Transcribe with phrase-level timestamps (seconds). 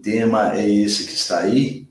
[0.00, 1.88] tema é esse que está aí,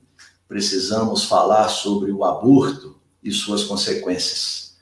[0.48, 4.74] precisamos falar sobre o aborto e suas consequências.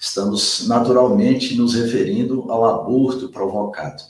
[0.00, 4.02] Estamos naturalmente nos referindo ao aborto provocado.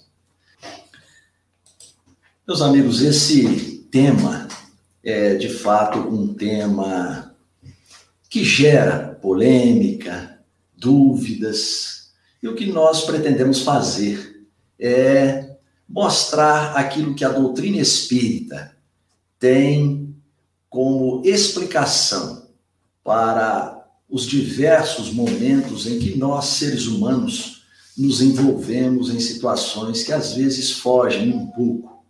[2.46, 4.46] Meus amigos, esse tema
[5.02, 7.34] é de fato um tema
[8.28, 10.38] que gera polêmica,
[10.76, 12.10] dúvidas,
[12.42, 14.46] e o que nós pretendemos fazer
[14.78, 15.45] é
[15.96, 18.76] mostrar aquilo que a doutrina espírita
[19.38, 20.14] tem
[20.68, 22.48] como explicação
[23.02, 27.62] para os diversos momentos em que nós, seres humanos,
[27.96, 32.04] nos envolvemos em situações que às vezes fogem um pouco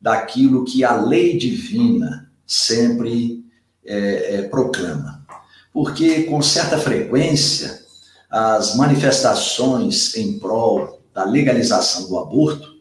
[0.00, 3.44] daquilo que a lei divina sempre
[3.84, 5.26] é, é, proclama.
[5.74, 7.84] Porque, com certa frequência,
[8.30, 12.75] as manifestações em prol da legalização do aborto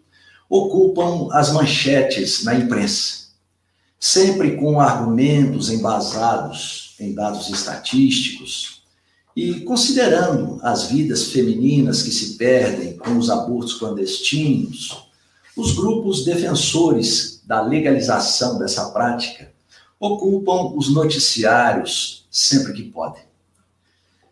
[0.50, 3.26] ocupam as manchetes na imprensa,
[4.00, 8.82] sempre com argumentos embasados em dados estatísticos
[9.36, 15.10] e considerando as vidas femininas que se perdem com os abortos clandestinos,
[15.58, 19.52] os grupos defensores da legalização dessa prática
[20.00, 23.24] ocupam os noticiários sempre que podem.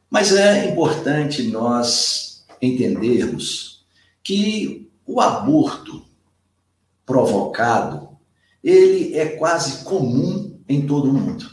[0.09, 3.83] Mas é importante nós entendermos
[4.23, 6.03] que o aborto
[7.05, 8.09] provocado,
[8.63, 11.45] ele é quase comum em todo o mundo.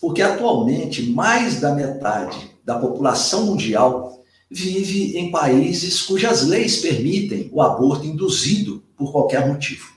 [0.00, 7.60] Porque atualmente mais da metade da população mundial vive em países cujas leis permitem o
[7.60, 9.94] aborto induzido por qualquer motivo.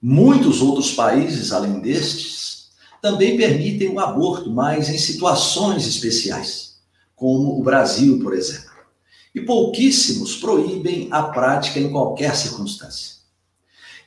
[0.00, 2.70] Muitos outros países, além destes,
[3.02, 6.76] também permitem o aborto, mas em situações especiais,
[7.14, 8.69] como o Brasil, por exemplo
[9.34, 13.16] e pouquíssimos proíbem a prática em qualquer circunstância.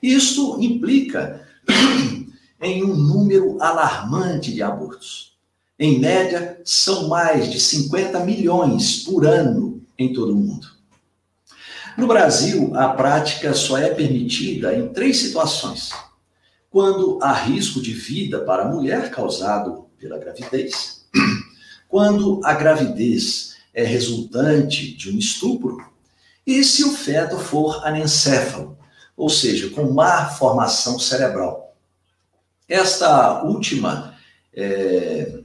[0.02, 1.48] Isto implica
[2.62, 5.34] em um número alarmante de abortos.
[5.80, 10.68] Em média, são mais de 50 milhões por ano em todo o mundo.
[11.98, 15.92] No Brasil, a prática só é permitida em três situações:
[16.70, 21.06] quando há risco de vida para a mulher causado pela gravidez,
[21.88, 25.78] quando a gravidez é resultante de um estupro,
[26.46, 28.78] e se o feto for anencéfalo,
[29.16, 31.74] ou seja, com má formação cerebral.
[32.68, 34.16] Esta última
[34.54, 35.40] é,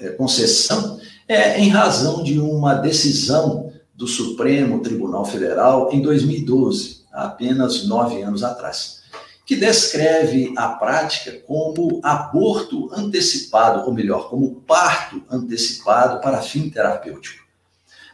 [0.00, 7.24] é, concessão é em razão de uma decisão do Supremo Tribunal Federal em 2012, há
[7.24, 9.02] apenas nove anos atrás,
[9.44, 17.45] que descreve a prática como aborto antecipado, ou melhor, como parto antecipado para fim terapêutico.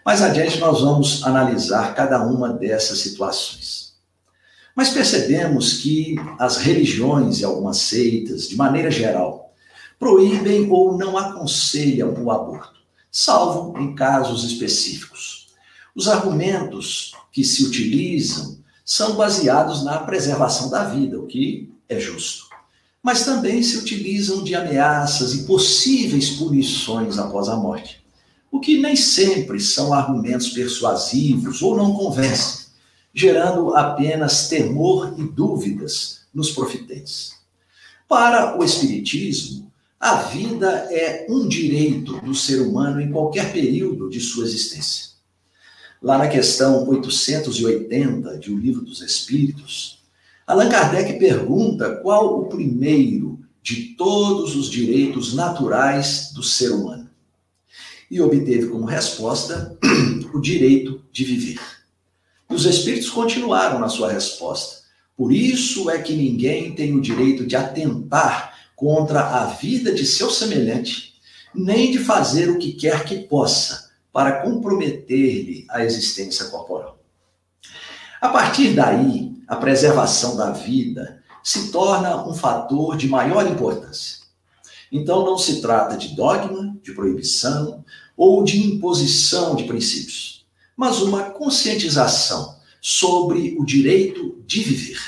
[0.05, 3.93] Mais adiante, nós vamos analisar cada uma dessas situações.
[4.75, 9.55] Mas percebemos que as religiões e algumas seitas, de maneira geral,
[10.01, 12.81] proíbem ou não aconselham o aborto,
[13.12, 15.47] salvo em casos específicos.
[15.95, 22.47] Os argumentos que se utilizam são baseados na preservação da vida, o que é justo.
[23.01, 28.02] Mas também se utilizam de ameaças e possíveis punições após a morte
[28.53, 32.67] o que nem sempre são argumentos persuasivos ou não convencem,
[33.15, 37.33] gerando apenas temor e dúvidas nos profitentes.
[38.07, 44.21] Para o Espiritismo, a vida é um direito do ser humano em qualquer período de
[44.21, 45.12] sua existência.
[46.03, 50.03] Lá na questão 880 de O Livro dos Espíritos,
[50.47, 57.02] Allan Kardec pergunta qual o primeiro de todos os direitos naturais do ser humano
[58.12, 59.75] e obteve como resposta
[60.34, 61.59] o direito de viver.
[62.50, 64.83] E os espíritos continuaram na sua resposta.
[65.17, 70.28] Por isso é que ninguém tem o direito de atentar contra a vida de seu
[70.28, 71.15] semelhante,
[71.55, 76.99] nem de fazer o que quer que possa para comprometer-lhe a existência corporal.
[78.21, 84.19] A partir daí, a preservação da vida se torna um fator de maior importância.
[84.93, 87.82] Então, não se trata de dogma, de proibição,
[88.25, 90.47] ou de imposição de princípios,
[90.77, 95.01] mas uma conscientização sobre o direito de viver.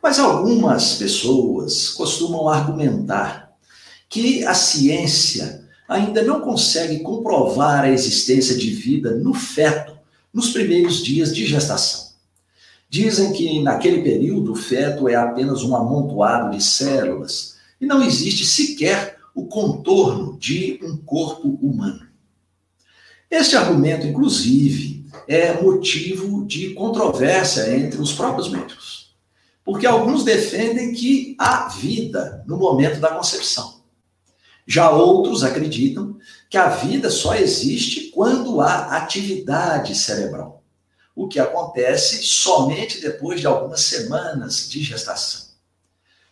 [0.00, 3.52] Mas algumas pessoas costumam argumentar
[4.08, 9.98] que a ciência ainda não consegue comprovar a existência de vida no feto
[10.32, 12.12] nos primeiros dias de gestação.
[12.88, 18.46] Dizem que naquele período o feto é apenas um amontoado de células e não existe
[18.46, 22.06] sequer o contorno de um corpo humano.
[23.30, 29.14] Este argumento, inclusive, é motivo de controvérsia entre os próprios médicos.
[29.64, 33.80] Porque alguns defendem que há vida no momento da concepção.
[34.66, 36.18] Já outros acreditam
[36.50, 40.62] que a vida só existe quando há atividade cerebral,
[41.14, 45.52] o que acontece somente depois de algumas semanas de gestação.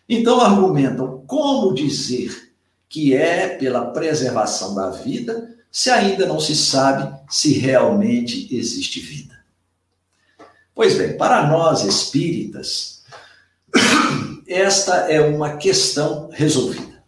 [0.08, 2.49] Então argumentam como dizer
[2.90, 9.38] que é pela preservação da vida se ainda não se sabe se realmente existe vida.
[10.74, 13.04] Pois bem, para nós espíritas,
[14.48, 17.00] esta é uma questão resolvida.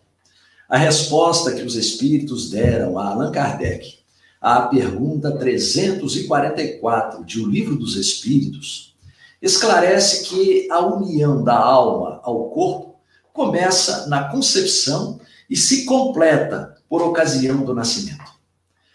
[0.69, 3.99] A resposta que os espíritos deram a Allan Kardec
[4.41, 8.95] à pergunta 344 de O Livro dos Espíritos
[9.41, 13.01] esclarece que a união da alma ao corpo
[13.33, 15.21] começa na concepção
[15.53, 18.33] e se completa por ocasião do nascimento.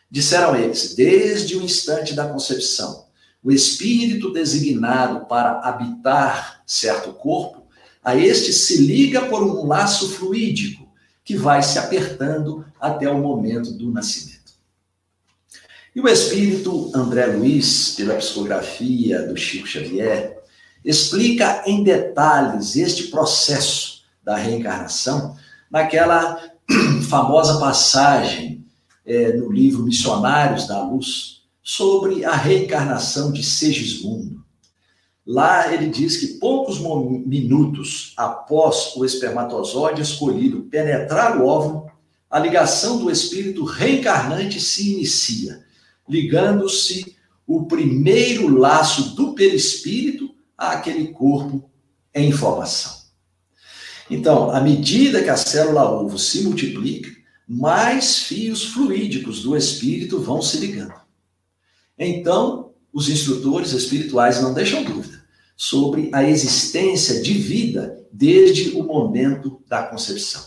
[0.10, 3.06] Disseram eles, desde o instante da concepção,
[3.44, 7.68] o espírito designado para habitar certo corpo,
[8.04, 10.92] a este se liga por um laço fluídico
[11.24, 14.54] que vai se apertando até o momento do nascimento.
[15.96, 20.40] E o espírito André Luiz, pela psicografia do Chico Xavier,
[20.84, 25.37] explica em detalhes este processo da reencarnação
[25.72, 26.52] naquela
[27.10, 28.66] famosa passagem
[29.06, 34.46] é, no livro Missionários da Luz, sobre a reencarnação de Segismundo.
[35.26, 41.92] Lá ele diz que poucos minutos após o espermatozoide escolhido penetrar o óvulo,
[42.30, 45.66] a ligação do espírito reencarnante se inicia,
[46.08, 51.70] ligando-se o primeiro laço do perispírito àquele corpo
[52.14, 52.97] em formação.
[54.10, 57.10] Então, à medida que a célula ovo se multiplica,
[57.48, 60.94] mais fios fluídicos do espírito vão se ligando.
[61.98, 65.24] Então, os instrutores espirituais não deixam dúvida
[65.56, 70.44] sobre a existência de vida desde o momento da concepção.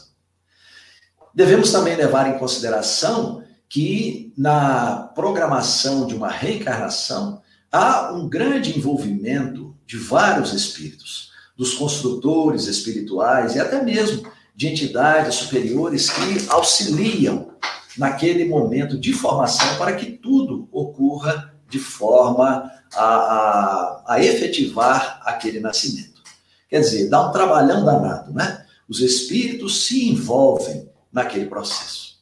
[1.34, 7.40] Devemos também levar em consideração que na programação de uma reencarnação
[7.70, 11.29] há um grande envolvimento de vários espíritos,
[11.60, 14.26] dos construtores espirituais e até mesmo
[14.56, 17.50] de entidades superiores que auxiliam
[17.98, 25.60] naquele momento de formação para que tudo ocorra de forma a, a, a efetivar aquele
[25.60, 26.22] nascimento.
[26.66, 28.64] Quer dizer, dá um trabalhão danado, né?
[28.88, 32.20] Os espíritos se envolvem naquele processo.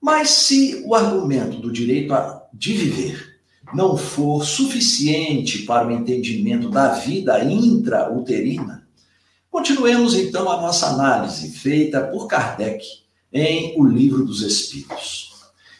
[0.00, 3.27] Mas se o argumento do direito a, de viver
[3.74, 8.88] não for suficiente para o entendimento da vida intrauterina,
[9.50, 12.84] Continuemos então a nossa análise feita por Kardec
[13.32, 15.32] em O Livro dos Espíritos.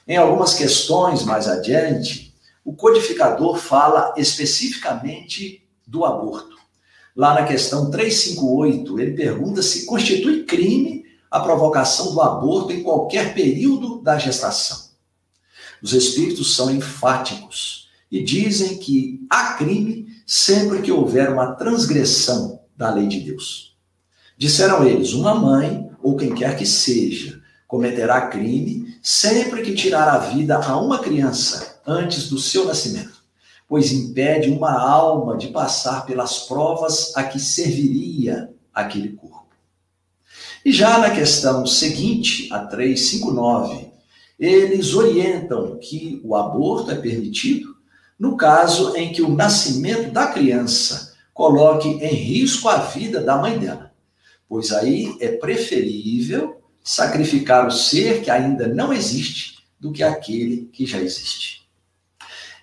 [0.06, 6.56] Em algumas questões mais adiante, o codificador fala especificamente do aborto.
[7.14, 13.34] Lá na questão 358, ele pergunta se constitui crime a provocação do aborto em qualquer
[13.34, 14.87] período da gestação.
[15.82, 22.90] Os espíritos são enfáticos e dizem que há crime sempre que houver uma transgressão da
[22.90, 23.76] lei de Deus.
[24.36, 30.18] Disseram eles: uma mãe, ou quem quer que seja, cometerá crime sempre que tirar a
[30.18, 33.22] vida a uma criança antes do seu nascimento,
[33.68, 39.48] pois impede uma alma de passar pelas provas a que serviria aquele corpo.
[40.64, 43.87] E já na questão seguinte, a 359,
[44.38, 47.76] eles orientam que o aborto é permitido
[48.18, 53.58] no caso em que o nascimento da criança coloque em risco a vida da mãe
[53.58, 53.92] dela,
[54.48, 60.84] pois aí é preferível sacrificar o ser que ainda não existe do que aquele que
[60.84, 61.58] já existe.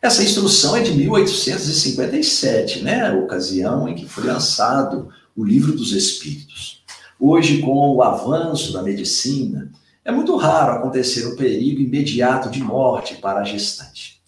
[0.02, 3.08] Essa instrução é de 1857, né?
[3.08, 6.84] A ocasião em que foi lançado o Livro dos Espíritos.
[7.20, 9.72] Hoje, com o avanço da medicina,
[10.06, 14.22] é muito raro acontecer um perigo imediato de morte para a gestante.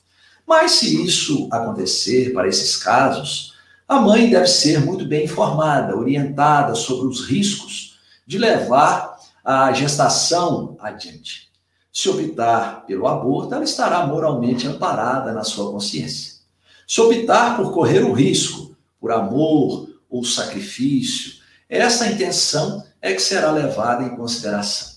[0.46, 3.54] Mas se isso acontecer para esses casos,
[3.88, 10.76] a mãe deve ser muito bem informada, orientada sobre os riscos de levar a gestação
[10.80, 11.48] adiante.
[11.94, 16.38] Se optar pelo aborto, ela estará moralmente amparada na sua consciência.
[16.88, 21.34] Se optar por correr o risco, por amor ou sacrifício,
[21.70, 24.97] essa intenção é que será levada em consideração.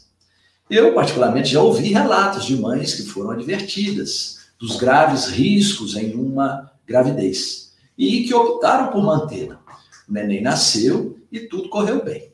[0.71, 6.71] Eu, particularmente, já ouvi relatos de mães que foram advertidas dos graves riscos em uma
[6.87, 9.61] gravidez e que optaram por mantê-la.
[10.09, 12.31] O neném nasceu e tudo correu bem.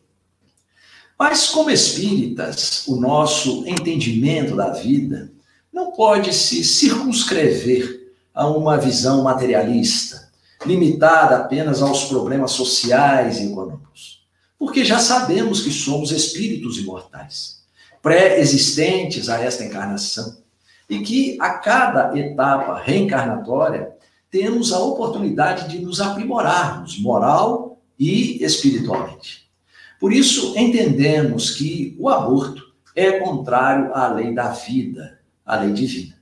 [1.19, 5.33] Mas, como espíritas, o nosso entendimento da vida
[5.73, 10.31] não pode se circunscrever a uma visão materialista,
[10.67, 14.27] limitada apenas aos problemas sociais e econômicos.
[14.59, 17.63] Porque já sabemos que somos espíritos imortais,
[18.07, 20.37] pré-existentes a esta encarnação,
[20.89, 23.97] e que a cada etapa reencarnatória
[24.31, 29.51] temos a oportunidade de nos aprimorarmos moral e espiritualmente.
[29.99, 32.63] Por isso, entendemos que o aborto
[32.95, 36.15] é contrário à lei da vida, à lei divina.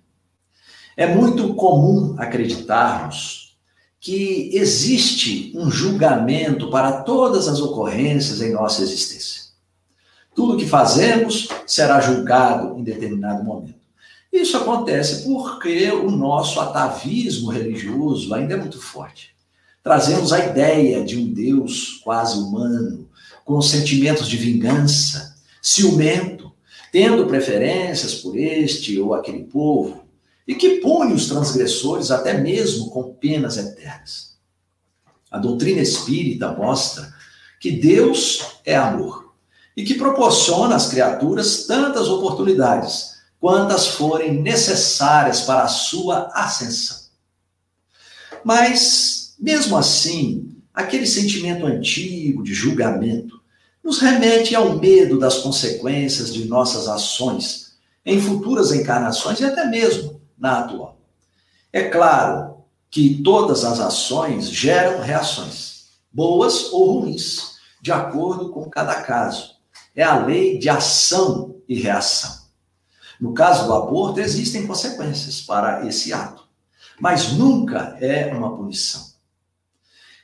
[0.96, 3.58] É muito comum acreditarmos
[4.00, 9.43] que existe um julgamento para todas as ocorrências em nossa existência.
[10.34, 13.84] Tudo que fazemos será julgado em determinado momento.
[14.32, 19.30] Isso acontece porque o nosso atavismo religioso ainda é muito forte.
[19.80, 23.08] Trazemos a ideia de um Deus quase humano,
[23.44, 26.52] com sentimentos de vingança, ciumento,
[26.90, 30.04] tendo preferências por este ou aquele povo,
[30.48, 34.34] e que pune os transgressores até mesmo com penas eternas.
[35.30, 37.14] A doutrina espírita mostra
[37.60, 39.23] que Deus é amor
[39.76, 46.98] e que proporciona às criaturas tantas oportunidades quantas forem necessárias para a sua ascensão.
[48.42, 53.40] Mas, mesmo assim, aquele sentimento antigo de julgamento
[53.82, 60.20] nos remete ao medo das consequências de nossas ações em futuras encarnações e até mesmo
[60.38, 60.98] na atual.
[61.72, 62.58] É claro
[62.90, 69.53] que todas as ações geram reações, boas ou ruins, de acordo com cada caso.
[69.94, 72.44] É a lei de ação e reação.
[73.20, 76.48] No caso do aborto, existem consequências para esse ato,
[77.00, 79.14] mas nunca é uma punição.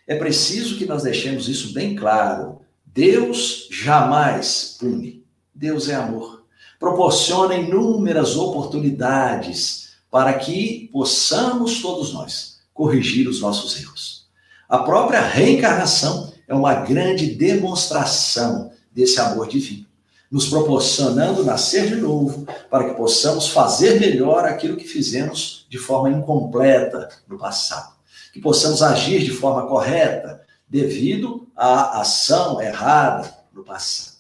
[0.07, 2.61] É preciso que nós deixemos isso bem claro.
[2.85, 5.25] Deus jamais pune.
[5.55, 6.45] Deus é amor.
[6.81, 14.27] Proporciona inúmeras oportunidades para que possamos todos nós corrigir os nossos erros.
[14.69, 19.91] A própria reencarnação é uma grande demonstração desse amor divino
[20.31, 26.09] nos proporcionando nascer de novo, para que possamos fazer melhor aquilo que fizemos de forma
[26.09, 27.95] incompleta no passado.
[28.33, 34.19] Que possamos agir de forma correta, devido à ação errada no passado.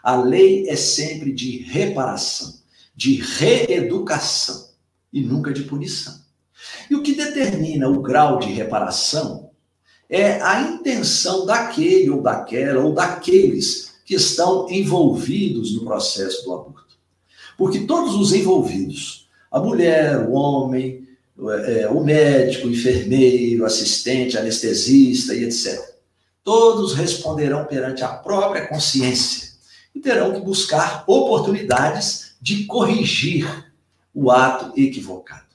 [0.00, 2.54] A lei é sempre de reparação,
[2.94, 4.68] de reeducação
[5.12, 6.14] e nunca de punição.
[6.88, 9.50] E o que determina o grau de reparação
[10.08, 16.98] é a intenção daquele ou daquela ou daqueles que estão envolvidos no processo do aborto.
[17.56, 21.08] Porque todos os envolvidos, a mulher, o homem,
[21.66, 25.80] é, o médico, o enfermeiro, assistente, anestesista e etc.,
[26.44, 29.52] todos responderão perante a própria consciência
[29.94, 33.46] e terão que buscar oportunidades de corrigir
[34.12, 35.46] o ato equivocado.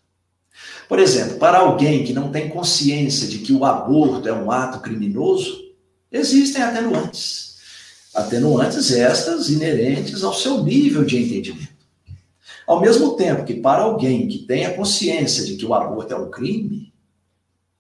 [0.89, 4.79] Por exemplo, para alguém que não tem consciência de que o aborto é um ato
[4.79, 5.61] criminoso,
[6.11, 7.46] existem atenuantes
[8.17, 11.77] atenuantes estas inerentes ao seu nível de entendimento.
[12.65, 16.31] Ao mesmo tempo que, para alguém que tenha consciência de que o aborto é um
[16.31, 16.91] crime,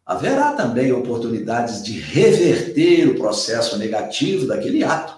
[0.05, 5.17] haverá também oportunidades de reverter o processo negativo daquele ato,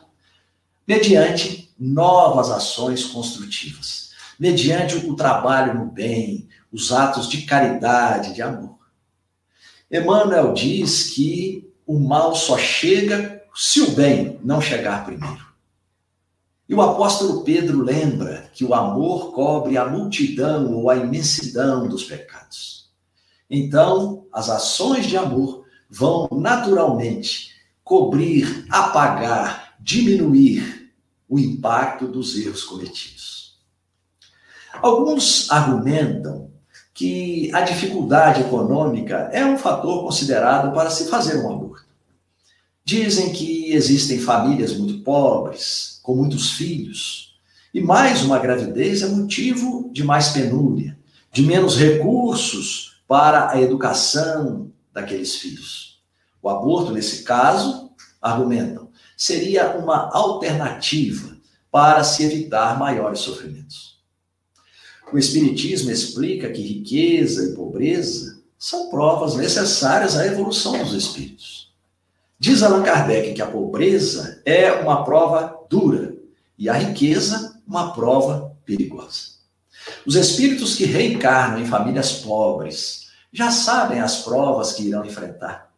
[0.88, 8.80] mediante novas ações construtivas, mediante o trabalho no bem, os atos de caridade, de amor.
[9.92, 15.50] Emmanuel diz que o mal só chega se o bem não chegar primeiro.
[16.68, 22.04] E o apóstolo Pedro lembra que o amor cobre a multidão ou a imensidão dos
[22.04, 22.90] pecados.
[23.50, 27.50] Então, as ações de amor vão naturalmente
[27.84, 30.92] cobrir, apagar, diminuir
[31.28, 33.58] o impacto dos erros cometidos.
[34.80, 36.52] Alguns argumentam
[36.94, 41.89] que a dificuldade econômica é um fator considerado para se fazer um aborto.
[42.90, 47.36] Dizem que existem famílias muito pobres, com muitos filhos,
[47.72, 50.98] e mais uma gravidez é motivo de mais penúria,
[51.32, 56.02] de menos recursos para a educação daqueles filhos.
[56.42, 61.38] O aborto, nesse caso, argumentam, seria uma alternativa
[61.70, 64.00] para se evitar maiores sofrimentos.
[65.14, 71.59] O Espiritismo explica que riqueza e pobreza são provas necessárias à evolução dos espíritos.
[72.40, 76.16] Diz Allan Kardec que a pobreza é uma prova dura
[76.58, 79.40] e a riqueza uma prova perigosa.
[80.08, 85.70] Os espíritos que reencarnam em famílias pobres já sabem as provas que irão enfrentar,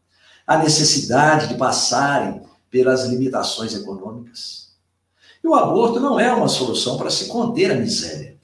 [0.45, 4.69] a necessidade de passarem pelas limitações econômicas.
[5.43, 8.37] E o aborto não é uma solução para se conter a miséria.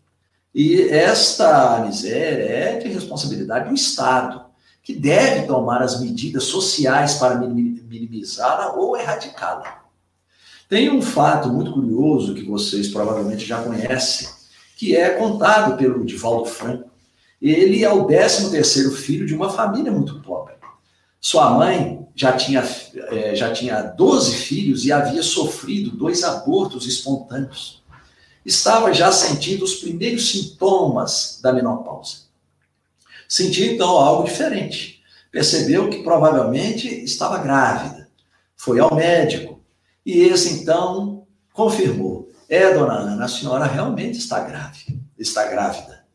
[0.56, 4.47] E esta miséria é de responsabilidade do Estado,
[4.88, 9.84] que deve tomar as medidas sociais para minimizá-la ou erradicá-la.
[10.70, 14.30] Tem um fato muito curioso que vocês provavelmente já conhecem,
[14.78, 16.90] que é contado pelo Divaldo Franco.
[17.42, 20.54] Ele é o 13 terceiro filho de uma família muito pobre.
[21.20, 22.64] Sua mãe já tinha,
[23.10, 27.84] é, já tinha 12 filhos e havia sofrido dois abortos espontâneos.
[28.46, 32.27] Estava já sentindo os primeiros sintomas da menopausa.
[33.28, 35.02] Sentiu então algo diferente.
[35.32, 38.10] Percebeu que provavelmente estava grávida.
[38.56, 39.62] Foi ao médico
[40.06, 46.06] e esse então confirmou: "É, dona Ana, a senhora realmente está grávida, está grávida.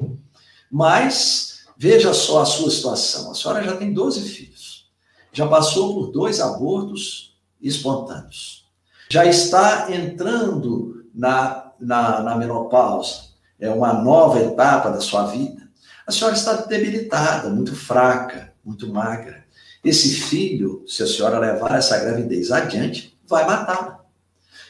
[0.71, 3.31] Mas veja só a sua situação.
[3.31, 4.91] A senhora já tem 12 filhos.
[5.33, 8.67] Já passou por dois abortos espontâneos.
[9.11, 13.33] Já está entrando na, na, na menopausa.
[13.61, 15.62] É uma nova etapa da sua vida
[16.07, 19.45] a senhora está debilitada, muito fraca, muito magra.
[19.85, 24.05] Esse filho, se a senhora levar essa gravidez adiante, vai matá-la.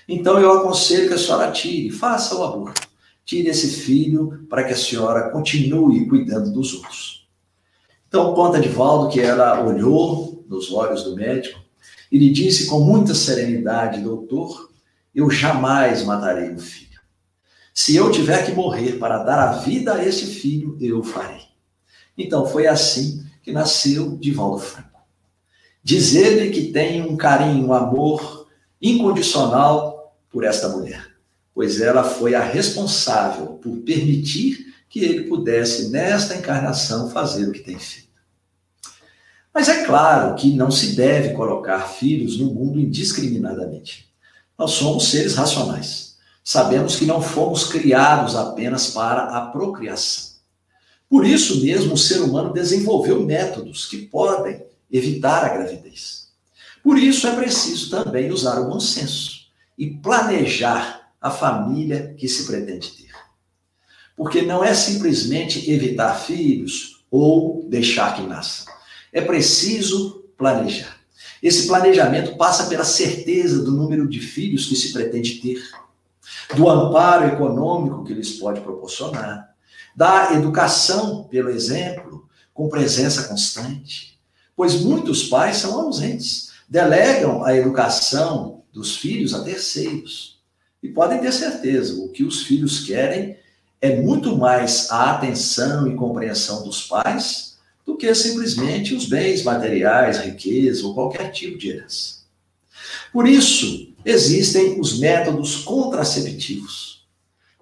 [0.08, 2.88] Então eu aconselho que a senhora tire, faça o aborto.
[3.24, 7.28] Tire esse filho para que a senhora continue cuidando dos outros.
[8.08, 11.60] Então conta de Valdo que ela olhou nos olhos do médico
[12.10, 14.70] e lhe disse com muita serenidade, doutor,
[15.14, 16.91] eu jamais matarei o filho.
[17.74, 21.42] Se eu tiver que morrer para dar a vida a esse filho, eu farei.
[22.16, 25.00] Então foi assim que nasceu Divaldo Franco.
[25.82, 28.46] Diz ele que tem um carinho, um amor
[28.80, 31.08] incondicional por esta mulher,
[31.54, 37.60] pois ela foi a responsável por permitir que ele pudesse, nesta encarnação, fazer o que
[37.60, 38.12] tem feito.
[39.52, 44.08] Mas é claro que não se deve colocar filhos no mundo indiscriminadamente.
[44.58, 46.11] Nós somos seres racionais.
[46.44, 50.32] Sabemos que não fomos criados apenas para a procriação.
[51.08, 56.28] Por isso mesmo, o ser humano desenvolveu métodos que podem evitar a gravidez.
[56.82, 59.42] Por isso é preciso também usar o bom senso
[59.78, 63.12] e planejar a família que se pretende ter.
[64.16, 68.72] Porque não é simplesmente evitar filhos ou deixar que nasçam.
[69.12, 70.98] É preciso planejar.
[71.42, 75.62] Esse planejamento passa pela certeza do número de filhos que se pretende ter
[76.54, 79.54] do amparo econômico que lhes pode proporcionar,
[79.94, 84.18] da educação, pelo exemplo, com presença constante,
[84.56, 90.40] pois muitos pais são ausentes, delegam a educação dos filhos a terceiros.
[90.82, 93.36] E podem ter certeza, o que os filhos querem
[93.80, 100.18] é muito mais a atenção e compreensão dos pais do que simplesmente os bens materiais,
[100.18, 102.22] riqueza ou qualquer tipo de herança.
[103.12, 107.06] Por isso, existem os métodos contraceptivos,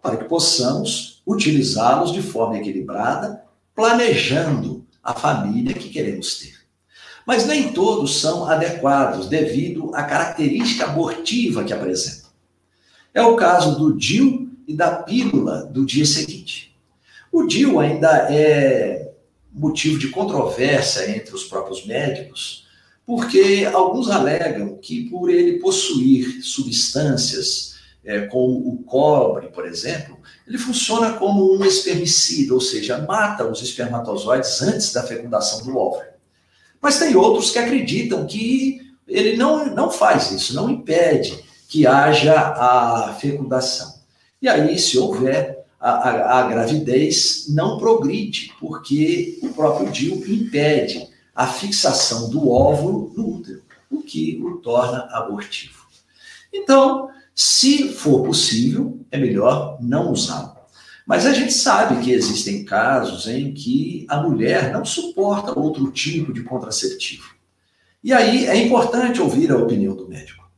[0.02, 6.54] para que possamos utilizá-los de forma equilibrada, planejando a família que queremos ter.
[7.26, 12.30] Mas nem todos são adequados devido à característica abortiva que apresentam.
[13.12, 16.74] É o caso do DIU e da pílula do dia seguinte.
[17.30, 19.12] O DIU ainda é
[19.52, 22.66] motivo de controvérsia entre os próprios médicos,
[23.10, 30.56] porque alguns alegam que por ele possuir substâncias é, como o cobre, por exemplo, ele
[30.56, 36.04] funciona como um espermicida, ou seja, mata os espermatozoides antes da fecundação do óvulo.
[36.80, 41.36] Mas tem outros que acreditam que ele não, não faz isso, não impede
[41.68, 43.92] que haja a fecundação.
[44.40, 51.09] E aí, se houver, a, a, a gravidez não progride, porque o próprio DIU impede
[51.34, 55.86] a fixação do óvulo no útero, o que o torna abortivo.
[56.52, 60.58] Então, se for possível, é melhor não usá-lo.
[61.06, 66.32] Mas a gente sabe que existem casos em que a mulher não suporta outro tipo
[66.32, 67.34] de contraceptivo.
[68.02, 70.48] E aí é importante ouvir a opinião do médico.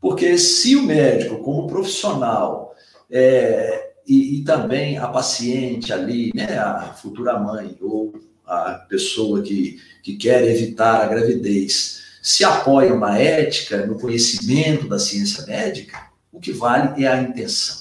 [0.00, 2.74] Porque se o médico, como profissional,
[3.10, 8.14] é, e, e, também a paciente ali, né, a futura mãe ou
[8.48, 14.98] a pessoa que, que quer evitar a gravidez se apoia na ética, no conhecimento da
[14.98, 17.76] ciência médica, o que vale é a intenção.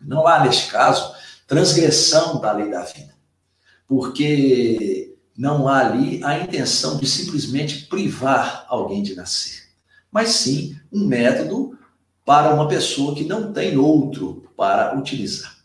[0.00, 1.14] Não há, neste caso,
[1.46, 3.14] transgressão da lei da vida,
[3.86, 9.62] porque não há ali a intenção de simplesmente privar alguém de nascer,
[10.10, 11.78] mas sim um método
[12.24, 15.56] para uma pessoa que não tem outro para utilizar.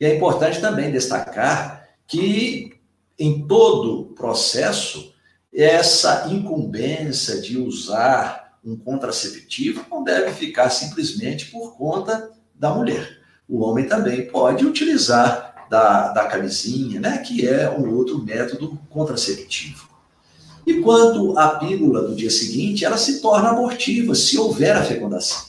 [0.00, 2.71] E é importante também destacar que
[3.18, 5.12] em todo processo,
[5.54, 13.18] essa incumbência de usar um contraceptivo não deve ficar simplesmente por conta da mulher.
[13.48, 19.88] O homem também pode utilizar da, da camisinha, né, que é um outro método contraceptivo.
[20.66, 25.46] E quanto à pílula do dia seguinte, ela se torna abortiva se houver a fecundação,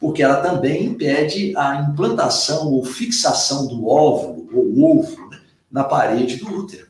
[0.00, 5.40] porque ela também impede a implantação ou fixação do óvulo ou ovo né,
[5.70, 6.85] na parede do útero.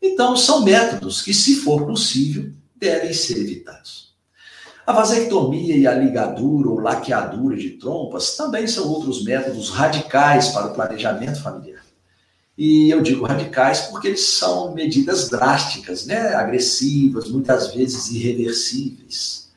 [0.00, 4.08] Então, são métodos que, se for possível, devem ser evitados.
[4.86, 10.68] A vasectomia e a ligadura ou laqueadura de trompas também são outros métodos radicais para
[10.68, 11.82] o planejamento familiar.
[12.56, 16.34] E eu digo radicais porque eles são medidas drásticas, né?
[16.34, 19.50] agressivas, muitas vezes irreversíveis.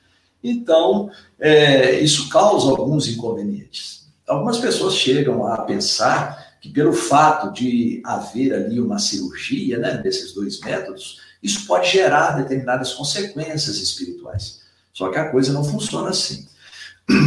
[0.44, 4.08] Então, é, isso causa alguns inconvenientes.
[4.28, 10.32] Algumas pessoas chegam a pensar que, pelo fato de haver ali uma cirurgia né, desses
[10.32, 14.62] dois métodos, isso pode gerar determinadas consequências espirituais.
[14.94, 16.48] Só que a coisa não funciona assim.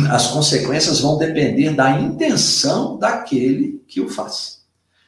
[0.08, 4.62] As consequências vão depender da intenção daquele que o faz.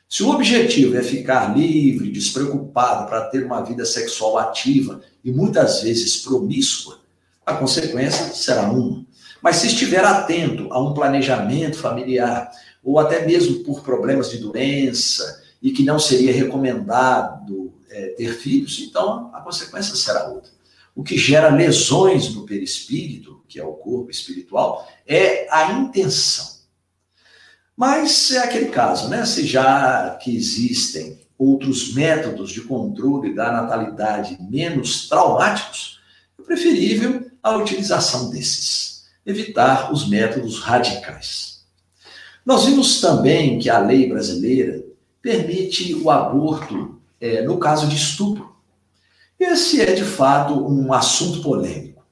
[0.09, 5.83] Se o objetivo é ficar livre, despreocupado para ter uma vida sexual ativa e muitas
[5.83, 6.99] vezes promíscua,
[7.45, 9.07] a consequência será uma.
[9.41, 12.51] Mas se estiver atento a um planejamento familiar,
[12.87, 18.79] ou até mesmo por problemas de doença, e que não seria recomendado é, ter filhos,
[18.79, 20.53] então a consequência será outra.
[20.95, 26.47] O que gera lesões no perispírito, que é o corpo espiritual, é a intenção.
[27.77, 29.27] Mas é aquele caso, né?
[29.27, 36.01] Se já que existem outros métodos de controle da natalidade menos traumáticos,
[36.39, 41.56] é preferível a utilização desses, evitar os métodos radicais.
[42.47, 44.85] Nós vimos também que a lei brasileira
[45.21, 48.55] permite o aborto é, no caso de estupro.
[49.39, 52.05] Esse é, de fato, um assunto polêmico.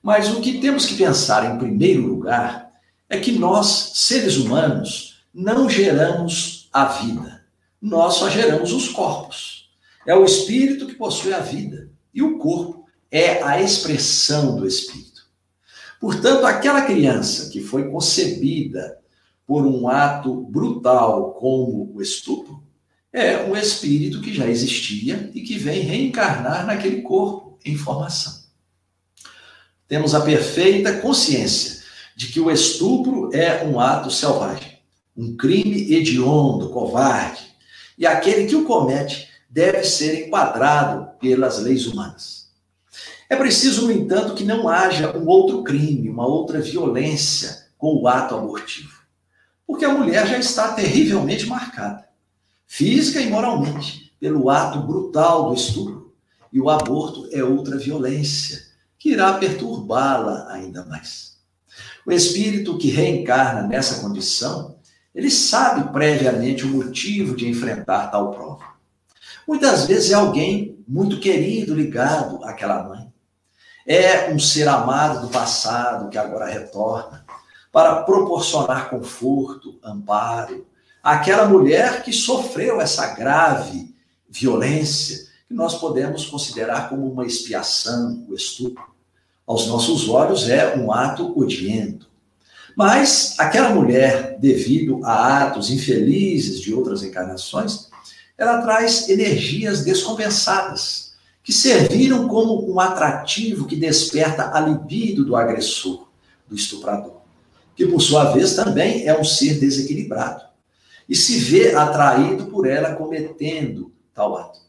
[0.00, 2.70] Mas o que temos que pensar, em primeiro lugar,
[3.10, 7.44] é que nós, seres humanos, não geramos a vida.
[7.82, 9.70] Nós só geramos os corpos.
[10.06, 11.90] É o espírito que possui a vida.
[12.14, 15.26] E o corpo é a expressão do espírito.
[16.00, 19.02] Portanto, aquela criança que foi concebida
[19.46, 22.62] por um ato brutal como o estupro,
[23.12, 28.42] é um espírito que já existia e que vem reencarnar naquele corpo em formação.
[29.86, 31.84] Temos a perfeita consciência
[32.16, 34.78] de que o estupro é um ato selvagem,
[35.16, 37.54] um crime hediondo, covarde,
[37.96, 42.48] e aquele que o comete deve ser enquadrado pelas leis humanas.
[43.30, 48.08] É preciso, no entanto, que não haja um outro crime, uma outra violência com o
[48.08, 48.93] ato abortivo.
[49.66, 52.08] Porque a mulher já está terrivelmente marcada,
[52.66, 56.14] física e moralmente, pelo ato brutal do estupro.
[56.52, 58.62] E o aborto é outra violência
[58.98, 61.34] que irá perturbá-la ainda mais.
[62.06, 64.78] O espírito que reencarna nessa condição,
[65.14, 68.64] ele sabe previamente o motivo de enfrentar tal prova.
[69.46, 73.12] Muitas vezes é alguém muito querido, ligado àquela mãe.
[73.86, 77.23] É um ser amado do passado que agora retorna
[77.74, 80.64] para proporcionar conforto, amparo
[81.02, 83.92] àquela mulher que sofreu essa grave
[84.28, 88.94] violência que nós podemos considerar como uma expiação, o estupro
[89.44, 92.08] aos nossos olhos, é um ato odiento.
[92.76, 97.88] Mas aquela mulher, devido a atos infelizes de outras encarnações,
[98.38, 106.06] ela traz energias descompensadas, que serviram como um atrativo que desperta a libido do agressor,
[106.48, 107.13] do estuprador,
[107.74, 110.44] que por sua vez também é um ser desequilibrado
[111.08, 114.60] e se vê atraído por ela cometendo tal ato.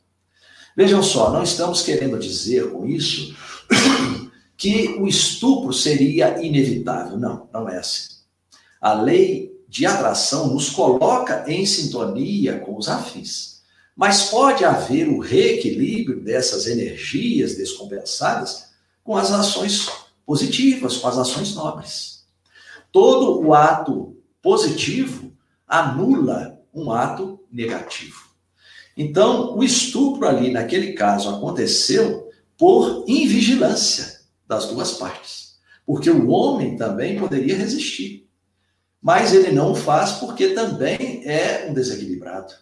[0.75, 3.35] Vejam só, não estamos querendo dizer com isso
[4.57, 7.17] que o estupro seria inevitável.
[7.17, 8.09] Não, não é assim.
[8.81, 13.61] A lei de atração nos coloca em sintonia com os afins.
[13.95, 18.65] Mas pode haver o reequilíbrio dessas energias descompensadas
[19.01, 19.89] com as ações
[20.25, 22.14] positivas, com as ações nobres.
[22.95, 25.33] Todo o ato positivo
[25.67, 28.23] anula um ato negativo.
[28.95, 35.57] Então, o estupro ali, naquele caso, aconteceu por invigilância das duas partes.
[35.85, 38.29] Porque o homem também poderia resistir.
[39.01, 42.53] Mas ele não faz porque também é um desequilibrado.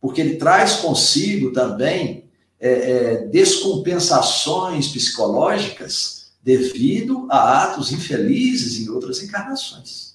[0.00, 2.28] Porque ele traz consigo também
[2.58, 10.14] é, é, descompensações psicológicas devido a atos infelizes em outras encarnações.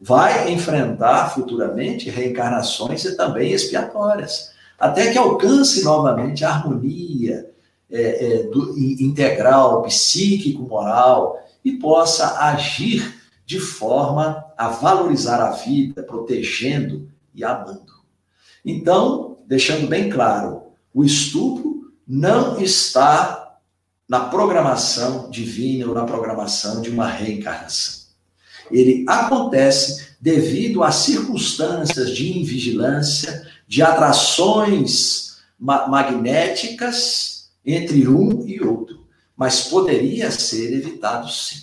[0.00, 7.50] Vai enfrentar futuramente reencarnações e também expiatórias, até que alcance novamente a harmonia,
[7.90, 16.02] é, é, do, integral, psíquico, moral, e possa agir de forma a valorizar a vida,
[16.02, 17.92] protegendo e amando.
[18.64, 20.62] Então, deixando bem claro,
[20.94, 23.49] o estupro não está
[24.10, 28.08] na programação divina ou na programação de uma reencarnação.
[28.68, 39.06] Ele acontece devido a circunstâncias de invigilância, de atrações ma magnéticas entre um e outro,
[39.36, 41.62] mas poderia ser evitado sim.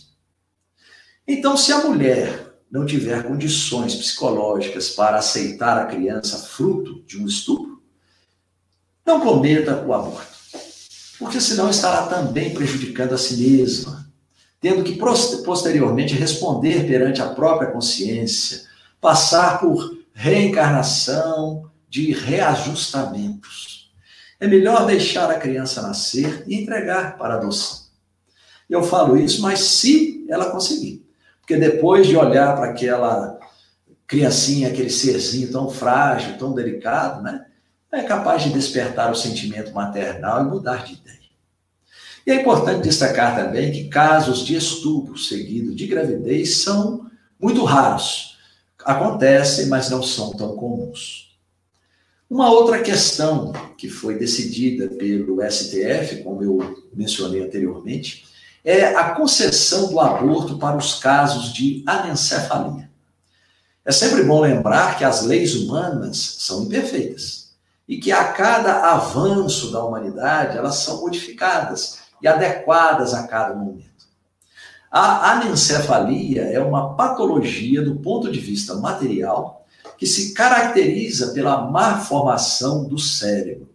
[1.27, 7.25] Então, se a mulher não tiver condições psicológicas para aceitar a criança fruto de um
[7.25, 7.83] estupro,
[9.05, 10.37] não cometa o aborto
[11.19, 14.08] porque senão estará também prejudicando a si mesma,
[14.60, 14.97] tendo que
[15.43, 18.63] posteriormente responder perante a própria consciência,
[18.99, 23.91] passar por reencarnação de reajustamentos.
[24.39, 27.88] É melhor deixar a criança nascer e entregar para adoção.
[28.69, 31.06] Eu falo isso, mas se ela conseguir.
[31.39, 33.39] Porque depois de olhar para aquela
[34.06, 37.46] criancinha, aquele serzinho tão frágil, tão delicado, né?
[37.91, 41.17] É capaz de despertar o sentimento maternal e mudar de ideia.
[42.26, 48.38] E é importante destacar também que casos de estupro seguido de gravidez são muito raros.
[48.84, 51.38] Acontecem, mas não são tão comuns.
[52.30, 58.26] Uma outra questão que foi decidida pelo STF, como eu mencionei anteriormente,
[58.65, 62.89] é a concessão do aborto para os casos de anencefalia.
[63.86, 67.46] É sempre bom lembrar que as leis humanas são imperfeitas
[67.88, 73.88] e que a cada avanço da humanidade elas são modificadas e adequadas a cada momento.
[74.91, 79.65] A anencefalia é uma patologia do ponto de vista material
[79.97, 83.69] que se caracteriza pela má formação do cérebro.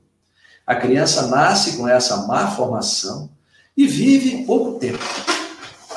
[0.67, 3.29] A criança nasce com essa má formação
[3.77, 5.03] e vive pouco tempo.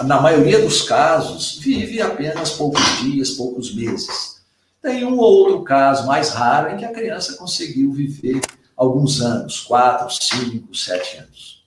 [0.03, 4.41] Na maioria dos casos, vive apenas poucos dias, poucos meses.
[4.85, 8.39] Tem um ou outro caso mais raro em que a criança conseguiu viver
[8.77, 11.65] alguns anos, quatro, cinco, sete anos.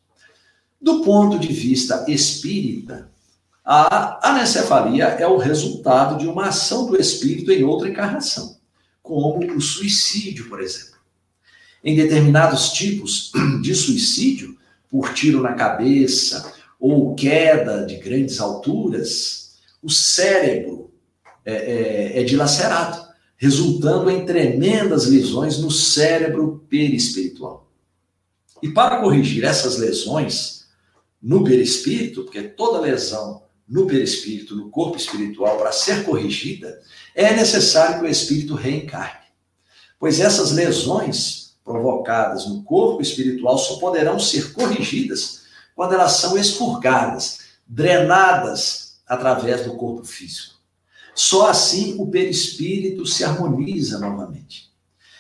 [0.81, 3.11] Do ponto de vista espírita,
[3.65, 8.57] a anencefalia é o resultado de uma ação do espírito em outra encarnação,
[9.03, 11.01] como o suicídio, por exemplo.
[11.83, 14.57] Em determinados tipos de suicídio,
[14.89, 20.93] por tiro na cabeça ou queda de grandes alturas, o cérebro
[21.45, 23.08] é, é, é dilacerado,
[23.39, 27.71] resultando em tremendas lesões no cérebro perispiritual.
[28.61, 30.67] E para corrigir essas lesões,
[31.23, 36.81] no perispírito, porque toda lesão no perispírito, no corpo espiritual, para ser corrigida,
[37.15, 39.27] é necessário que o espírito reencarne.
[39.99, 45.43] Pois essas lesões provocadas no corpo espiritual só poderão ser corrigidas
[45.77, 50.58] quando elas são expurgadas, drenadas através do corpo físico.
[51.19, 54.71] Só assim o perispírito se harmoniza novamente.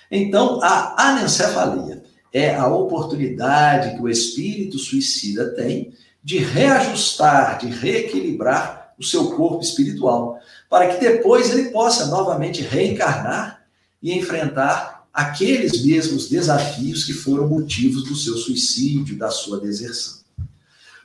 [0.08, 8.94] Então, a anencefalia é a oportunidade que o espírito suicida tem de reajustar, de reequilibrar
[8.96, 10.38] o seu corpo espiritual,
[10.70, 13.64] para que depois ele possa novamente reencarnar
[14.00, 20.20] e enfrentar aqueles mesmos desafios que foram motivos do seu suicídio, da sua deserção.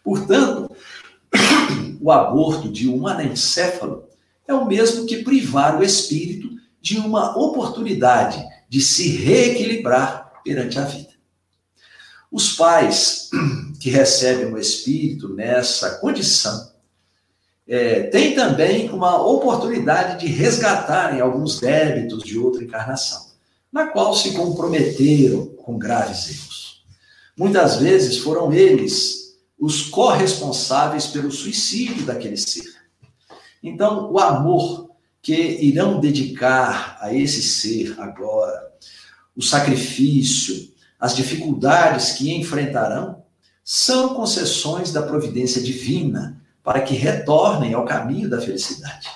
[0.04, 0.70] Portanto,
[2.00, 4.13] o aborto de um anencéfalo
[4.48, 6.50] é o mesmo que privar o espírito
[6.82, 11.14] de uma oportunidade de se reequilibrar perante a vida.
[12.32, 13.30] Os pais
[13.80, 16.72] que recebem o Espírito nessa condição
[17.68, 23.28] é, têm também uma oportunidade de resgatarem alguns débitos de outra encarnação,
[23.72, 26.84] na qual se comprometeram com graves erros.
[27.38, 32.73] Muitas vezes foram eles os corresponsáveis pelo suicídio daquele ser.
[33.64, 38.74] Então, o amor que irão dedicar a esse ser agora,
[39.34, 43.24] o sacrifício, as dificuldades que enfrentarão
[43.64, 49.10] são concessões da providência divina para que retornem ao caminho da felicidade.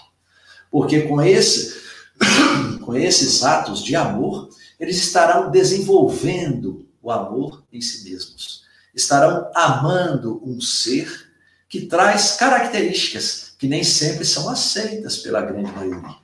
[0.71, 1.85] Porque com esse
[2.81, 8.63] com esses atos de amor, eles estarão desenvolvendo o amor em si mesmos.
[8.95, 11.29] Estarão amando um ser
[11.69, 16.15] que traz características que nem sempre são aceitas pela grande maioria.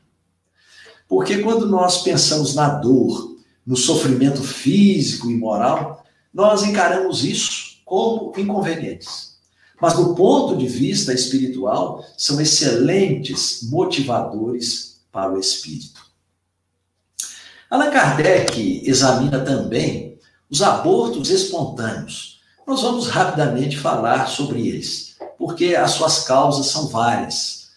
[1.07, 8.33] Porque quando nós pensamos na dor, no sofrimento físico e moral, nós encaramos isso como
[8.37, 9.37] inconvenientes.
[9.81, 16.01] Mas do ponto de vista espiritual, são excelentes motivadores para o espírito.
[17.69, 20.17] Allan Kardec examina também
[20.49, 22.39] os abortos espontâneos.
[22.65, 25.12] Nós vamos rapidamente falar sobre eles,
[25.43, 27.67] porque as suas causas são várias.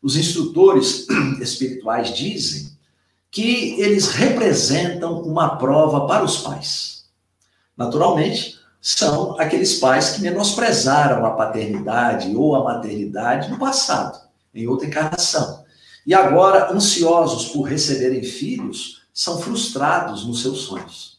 [0.00, 1.08] Os instrutores
[1.42, 2.70] espirituais dizem
[3.32, 7.06] que eles representam uma prova para os pais.
[7.76, 14.20] Naturalmente, são aqueles pais que menosprezaram a paternidade ou a maternidade no passado,
[14.54, 15.64] em outra encarnação.
[16.06, 21.18] E agora, ansiosos por receberem filhos, são frustrados nos seus sonhos.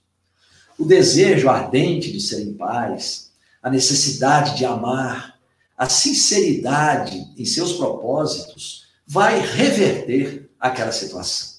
[0.80, 3.30] O desejo ardente de serem pais,
[3.62, 5.37] a necessidade de amar,
[5.78, 11.58] a sinceridade em seus propósitos vai reverter aquela situação.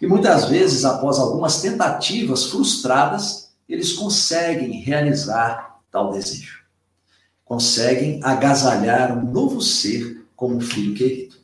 [0.00, 6.64] E muitas vezes, após algumas tentativas frustradas, eles conseguem realizar tal desejo.
[7.44, 11.36] Conseguem agasalhar um novo ser como um filho querido.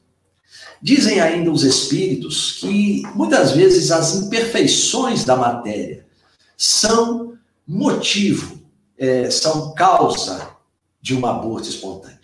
[0.82, 6.04] Dizem ainda os espíritos que muitas vezes as imperfeições da matéria
[6.56, 8.60] são motivo,
[8.98, 10.59] é, são causa
[11.00, 12.18] de um aborto espontâneo.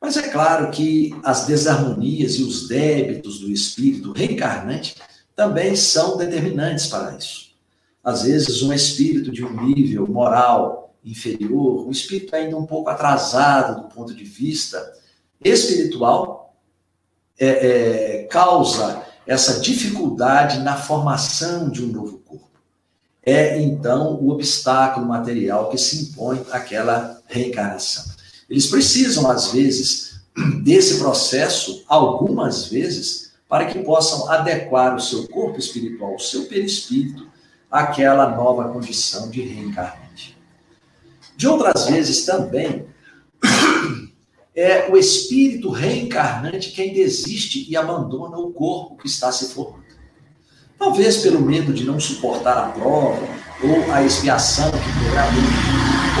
[0.00, 4.96] Mas é claro que as desarmonias e os débitos do espírito reencarnante
[5.34, 7.54] também são determinantes para isso.
[8.02, 13.82] Às vezes, um espírito de um nível moral inferior, um espírito ainda um pouco atrasado
[13.82, 14.92] do ponto de vista
[15.42, 16.54] espiritual,
[17.38, 22.60] é, é, causa essa dificuldade na formação de um novo corpo.
[23.22, 28.04] É então o obstáculo material que se impõe àquela reencarnação.
[28.48, 30.20] Eles precisam, às vezes,
[30.62, 37.28] desse processo, algumas vezes, para que possam adequar o seu corpo espiritual, o seu perispírito,
[37.70, 40.36] àquela nova condição de reencarnante.
[41.36, 42.86] De outras vezes também,
[44.54, 49.84] é o espírito reencarnante quem desiste e abandona o corpo que está se formando.
[50.78, 53.26] Talvez pelo medo de não suportar a prova,
[53.62, 55.42] ou a expiação que programou,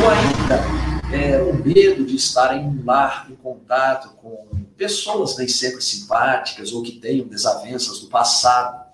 [0.02, 5.48] ou ainda é, o medo de estar em um lar em contato com pessoas nem
[5.48, 8.84] sempre simpáticas ou que tenham desavenças do passado,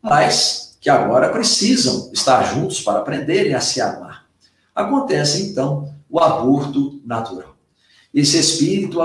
[0.00, 4.26] mas que agora precisam estar juntos para aprenderem a se amar.
[4.74, 7.56] Acontece então o aborto natural.
[8.14, 8.98] Esse espírito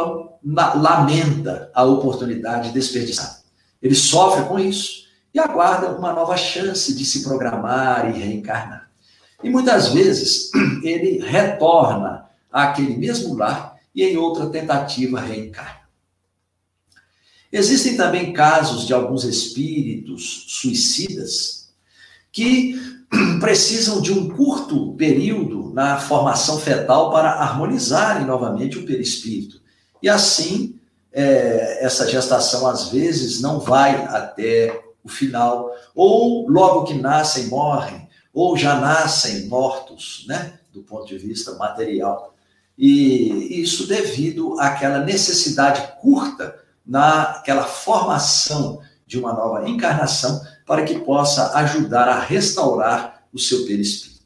[0.44, 3.44] lamenta a oportunidade desperdiçada.
[3.82, 8.90] Ele sofre com isso e aguarda uma nova chance de se programar e reencarnar.
[9.44, 10.52] E muitas vezes
[10.84, 12.23] ele retorna
[12.54, 15.82] àquele mesmo lar e em outra tentativa reencarna.
[17.52, 21.70] Existem também casos de alguns espíritos suicidas
[22.32, 22.76] que
[23.40, 29.62] precisam de um curto período na formação fetal para harmonizarem novamente o perispírito.
[30.02, 30.80] E assim,
[31.12, 38.08] é, essa gestação às vezes não vai até o final, ou logo que nascem morrem,
[38.34, 42.34] ou já nascem mortos, né, do ponto de vista material.
[42.78, 46.56] E isso devido àquela necessidade curta
[46.86, 54.24] naquela formação de uma nova encarnação para que possa ajudar a restaurar o seu perispírito.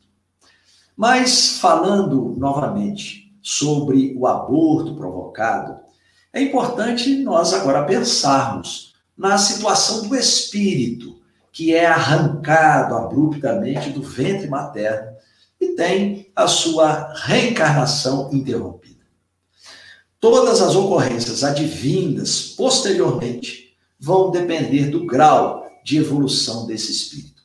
[0.96, 5.80] Mas falando novamente sobre o aborto provocado,
[6.34, 11.18] é importante nós agora pensarmos na situação do espírito
[11.52, 15.17] que é arrancado abruptamente do ventre materno
[15.60, 19.06] e tem a sua reencarnação interrompida.
[20.20, 27.42] Todas as ocorrências advindas posteriormente vão depender do grau de evolução desse espírito.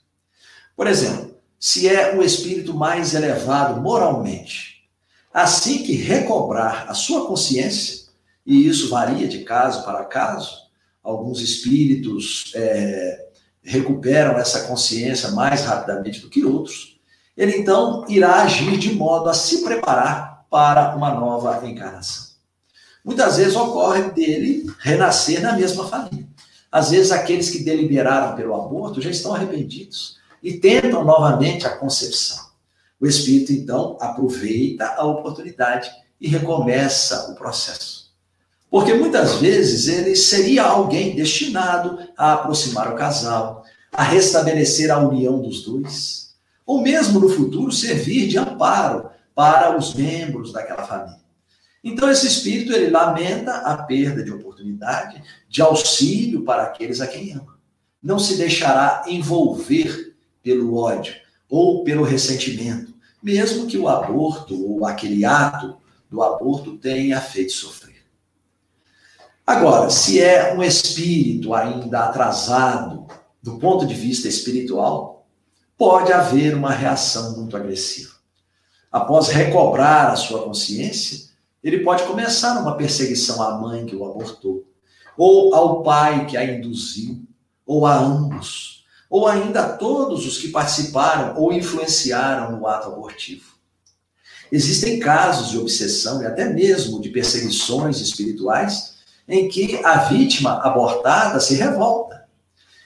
[0.77, 4.89] Por exemplo, se é um espírito mais elevado moralmente,
[5.33, 8.09] assim que recobrar a sua consciência,
[8.45, 10.63] e isso varia de caso para caso,
[11.03, 13.29] alguns espíritos é,
[13.63, 16.92] recuperam essa consciência mais rapidamente do que outros,
[17.37, 22.33] ele então irá agir de modo a se preparar para uma nova encarnação.
[23.05, 26.29] Muitas vezes ocorre dele renascer na mesma família.
[26.71, 32.47] Às vezes, aqueles que deliberaram pelo aborto já estão arrependidos e tentam novamente a concepção.
[33.01, 35.91] O espírito, então, aproveita a oportunidade
[36.21, 38.13] e recomeça o processo.
[38.71, 45.43] Porque muitas vezes ele seria alguém destinado a aproximar o casal, a restabelecer a união
[45.43, 46.32] dos dois,
[46.67, 51.23] ou mesmo no futuro servir de amparo para os membros daquela família.
[51.85, 57.33] Então, esse espírito, ele lamenta a perda de oportunidade, de auxílio para aqueles a quem
[57.33, 57.59] ama.
[58.01, 61.15] Não se deixará envolver pelo ódio
[61.49, 65.77] ou pelo ressentimento, mesmo que o aborto ou aquele ato
[66.09, 68.03] do aborto tenha feito sofrer.
[69.45, 73.07] Agora, se é um espírito ainda atrasado
[73.43, 75.12] do ponto de vista espiritual,
[75.83, 78.13] pode haver uma reação muito agressiva.
[78.89, 81.29] Após recobrar a sua consciência,
[81.61, 84.65] ele pode começar uma perseguição à mãe que o abortou,
[85.19, 87.25] ou ao pai que a induziu,
[87.67, 93.57] ou a ambos, ou ainda a todos os que participaram ou influenciaram no ato abortivo.
[94.53, 101.41] Existem casos de obsessão e até mesmo de perseguições espirituais em que a vítima abortada
[101.41, 102.23] se revolta.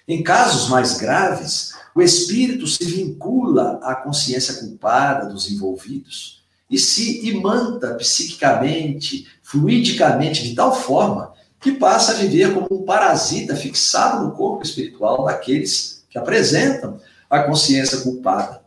[0.09, 7.26] Em casos mais graves, o espírito se vincula à consciência culpada dos envolvidos e se
[7.26, 14.32] imanta psiquicamente, fluidicamente, de tal forma que passa a viver como um parasita fixado no
[14.32, 18.61] corpo espiritual daqueles que apresentam a consciência culpada.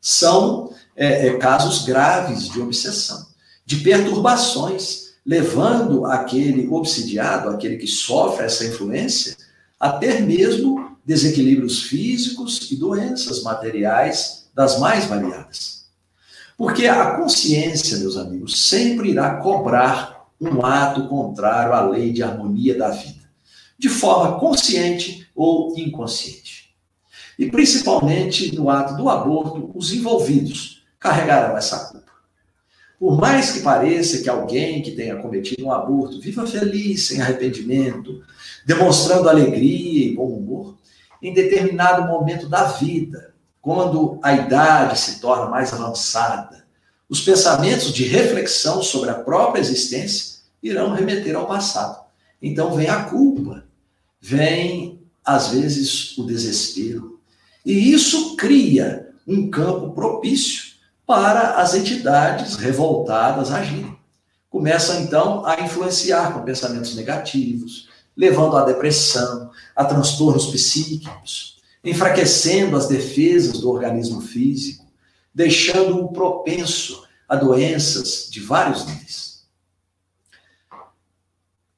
[0.00, 3.26] São é, é, casos graves de obsessão,
[3.66, 9.36] de perturbações, levando aquele obsidiado, aquele que sofre essa influência,
[9.80, 15.86] a ter mesmo desequilíbrios físicos e doenças materiais das mais variadas.
[16.56, 22.76] Porque a consciência, meus amigos, sempre irá cobrar um ato contrário à lei de harmonia
[22.76, 23.28] da vida,
[23.78, 26.74] de forma consciente ou inconsciente.
[27.38, 32.12] E principalmente no ato do aborto, os envolvidos carregarão essa culpa.
[32.98, 38.22] Por mais que pareça que alguém que tenha cometido um aborto viva feliz, sem arrependimento,
[38.64, 40.76] demonstrando alegria e bom humor,
[41.22, 46.66] em determinado momento da vida, quando a idade se torna mais avançada,
[47.08, 52.04] os pensamentos de reflexão sobre a própria existência irão remeter ao passado.
[52.40, 53.64] Então vem a culpa,
[54.20, 57.20] vem às vezes o desespero.
[57.64, 60.72] E isso cria um campo propício
[61.06, 63.96] para as entidades revoltadas agirem.
[64.50, 72.86] Começam então a influenciar com pensamentos negativos, levando à depressão, a transtornos psíquicos, enfraquecendo as
[72.86, 74.86] defesas do organismo físico,
[75.34, 79.44] deixando-o propenso a doenças de vários níveis.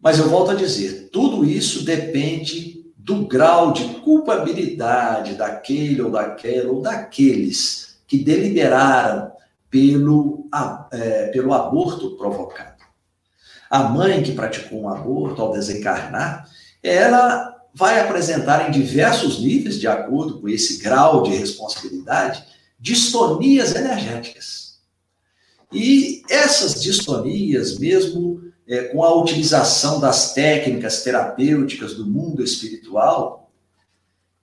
[0.01, 6.72] Mas eu volto a dizer, tudo isso depende do grau de culpabilidade daquele ou daquela
[6.72, 9.32] ou daqueles que deliberaram
[9.70, 10.49] pelo,
[10.93, 12.74] é, pelo aborto provocado.
[13.71, 16.49] A mãe que praticou um aborto ao desencarnar,
[16.83, 22.45] ela vai apresentar em diversos níveis, de acordo com esse grau de responsabilidade,
[22.79, 24.79] distonias energéticas.
[25.73, 33.51] E essas distonias, mesmo é, com a utilização das técnicas terapêuticas do mundo espiritual,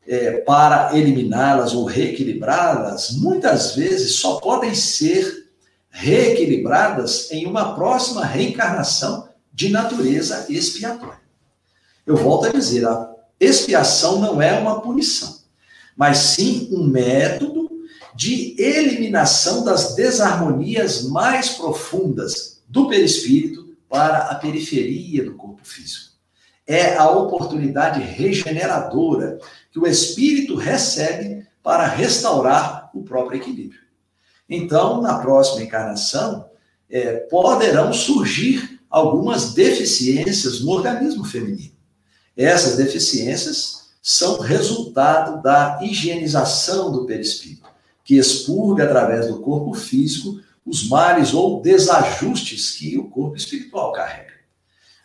[0.06, 5.51] é, para eliminá-las ou reequilibrá-las, muitas vezes só podem ser
[5.92, 11.22] reequilibradas em uma próxima reencarnação de natureza expiatória.
[12.06, 15.40] Eu volto a dizer, a expiação não é uma punição,
[15.96, 17.70] mas sim um método
[18.16, 26.12] de eliminação das desarmonias mais profundas do perispírito para a periferia do corpo físico.
[26.66, 29.38] É a oportunidade regeneradora
[29.72, 33.81] que o espírito recebe para restaurar o próprio equilíbrio.
[34.54, 36.46] Então, na próxima encarnação,
[36.90, 41.72] é, poderão surgir algumas deficiências no organismo feminino.
[42.36, 47.70] Essas deficiências são resultado da higienização do perispírito,
[48.04, 54.34] que expurga através do corpo físico os males ou desajustes que o corpo espiritual carrega.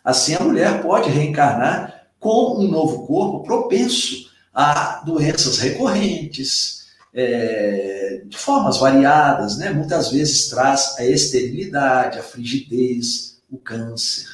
[0.03, 6.86] Assim, a mulher pode reencarnar com um novo corpo propenso a doenças recorrentes,
[7.19, 9.71] é, de formas variadas, né?
[9.71, 14.27] muitas vezes traz a esterilidade, a frigidez, o câncer.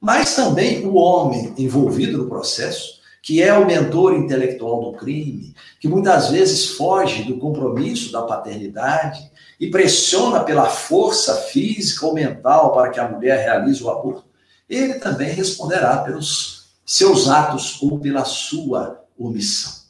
[0.00, 5.88] Mas também o homem envolvido no processo, que é o mentor intelectual do crime, que
[5.88, 9.28] muitas vezes foge do compromisso da paternidade
[9.58, 14.26] e pressiona pela força física ou mental para que a mulher realize o aborto,
[14.70, 19.85] ele também responderá pelos seus atos ou pela sua omissão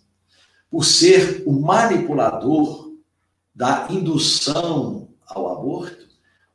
[0.70, 2.92] por ser o manipulador
[3.54, 6.06] da indução ao aborto,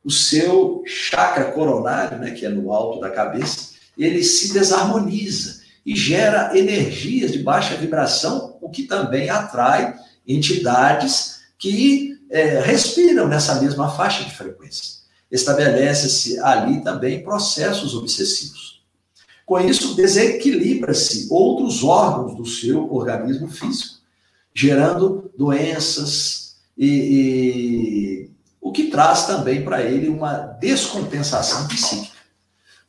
[0.04, 5.96] o seu chakra coronário, né, que é no alto da cabeça, ele se desarmoniza e
[5.96, 9.94] gera energias de baixa vibração, o que também atrai
[10.26, 15.02] entidades que é, respiram nessa mesma faixa de frequência.
[15.30, 18.82] Estabelece-se ali também processos obsessivos.
[19.44, 24.01] Com isso, desequilibra-se outros órgãos do seu organismo físico
[24.54, 28.30] gerando doenças e, e
[28.60, 32.16] o que traz também para ele uma descompensação psíquica.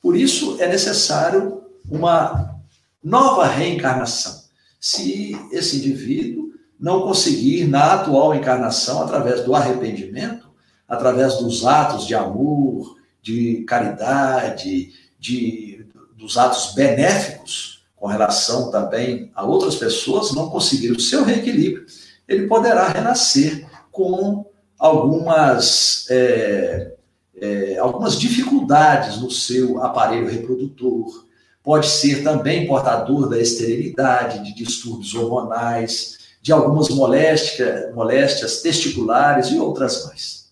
[0.02, 2.60] Por isso é necessário uma
[3.04, 4.44] nova reencarnação.
[4.80, 10.50] Se esse indivíduo não conseguir, na atual encarnação, através do arrependimento,
[10.88, 15.86] através dos atos de amor, de caridade, de,
[16.18, 17.73] dos atos benéficos,
[18.04, 21.86] com relação também a outras pessoas, não conseguir o seu reequilíbrio,
[22.28, 24.46] ele poderá renascer com
[24.78, 26.96] algumas, é,
[27.38, 31.26] é, algumas dificuldades no seu aparelho reprodutor,
[31.64, 39.58] pode ser também portador da esterilidade, de distúrbios hormonais, de algumas moléstia, moléstias testiculares e
[39.58, 40.50] outras mais.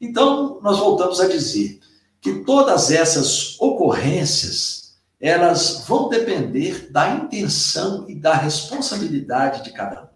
[0.00, 1.80] Então, nós voltamos a dizer
[2.18, 4.77] que todas essas ocorrências,
[5.20, 10.08] elas vão depender da intenção e da responsabilidade de cada um.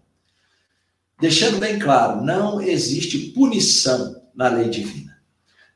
[1.19, 5.21] Deixando bem claro, não existe punição na lei divina.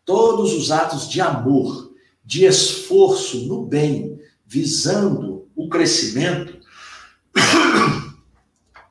[0.05, 6.57] Todos os atos de amor, de esforço no bem, visando o crescimento,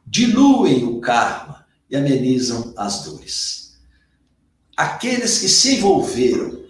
[0.07, 3.79] diluem o karma e amenizam as dores.
[4.77, 6.63] Aqueles que se envolveram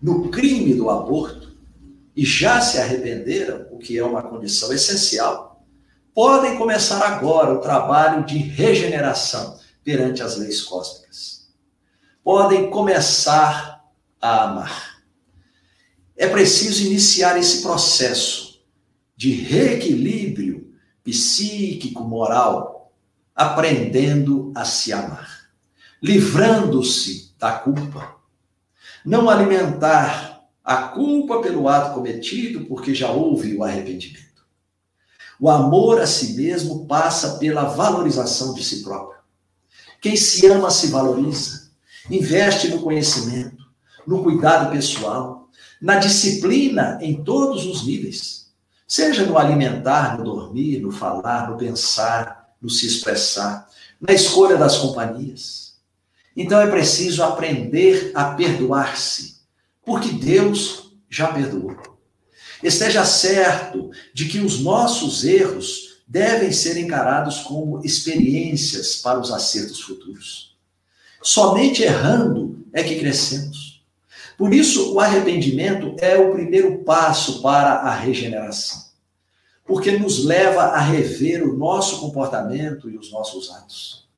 [0.00, 1.43] no crime do aborto
[2.16, 5.64] e já se arrependeram, o que é uma condição essencial,
[6.14, 11.48] podem começar agora o trabalho de regeneração perante as leis cósmicas.
[12.22, 13.84] Podem começar
[14.20, 15.02] a amar.
[16.16, 18.64] É preciso iniciar esse processo
[19.16, 22.92] de reequilíbrio psíquico, moral,
[23.34, 25.50] aprendendo a se amar,
[26.00, 28.14] livrando-se da culpa.
[29.04, 30.33] Não alimentar
[30.64, 34.24] a culpa pelo ato cometido, porque já houve o arrependimento.
[35.38, 39.20] O amor a si mesmo passa pela valorização de si próprio.
[40.00, 41.70] Quem se ama se valoriza,
[42.10, 43.62] investe no conhecimento,
[44.06, 45.48] no cuidado pessoal,
[45.80, 48.44] na disciplina em todos os níveis
[48.86, 53.68] Seja no alimentar, no dormir, no falar, no pensar, no se expressar,
[54.00, 55.74] na escolha das companhias.
[56.36, 59.33] Então é preciso aprender a perdoar-se,
[59.84, 61.76] porque Deus já perdoou.
[62.62, 69.80] Esteja certo de que os nossos erros devem ser encarados como experiências para os acertos
[69.80, 70.56] futuros.
[71.22, 73.82] Somente errando é que crescemos.
[74.36, 78.84] Por isso, o arrependimento é o primeiro passo para a regeneração,
[79.64, 84.08] porque nos leva a rever o nosso comportamento e os nossos atos.